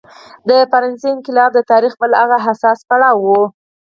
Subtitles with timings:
[0.49, 3.29] د فرانسې انقلاب د تاریخ بل هغه حساس پړاو و.